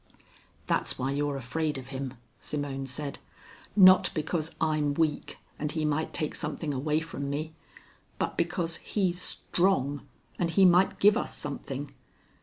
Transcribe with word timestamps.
"That's 0.65 0.97
why 0.97 1.11
you're 1.11 1.37
afraid 1.37 1.77
of 1.77 1.89
him," 1.89 2.15
Simone 2.39 2.87
said. 2.87 3.19
"Not 3.75 4.09
because 4.15 4.49
I'm 4.59 4.95
weak, 4.95 5.37
and 5.59 5.71
he 5.71 5.85
might 5.85 6.11
take 6.11 6.33
something 6.33 6.73
away 6.73 7.01
from 7.01 7.29
me, 7.29 7.51
but 8.17 8.35
because 8.35 8.77
he's 8.77 9.21
strong, 9.21 10.01
and 10.39 10.49
he 10.49 10.65
might 10.65 10.97
give 10.97 11.15
us 11.15 11.37
something. 11.37 11.93